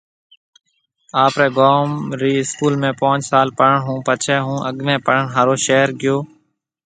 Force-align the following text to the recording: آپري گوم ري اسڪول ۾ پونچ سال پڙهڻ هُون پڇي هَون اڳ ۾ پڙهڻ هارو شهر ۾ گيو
آپري 1.25 1.47
گوم 1.57 1.89
ري 2.19 2.31
اسڪول 2.41 2.73
۾ 2.85 2.89
پونچ 2.99 3.21
سال 3.31 3.47
پڙهڻ 3.57 3.79
هُون 3.85 3.99
پڇي 4.07 4.35
هَون 4.45 4.59
اڳ 4.67 4.75
۾ 4.87 4.95
پڙهڻ 5.05 5.25
هارو 5.35 5.55
شهر 5.65 5.89
۾ 5.97 5.99
گيو 6.01 6.17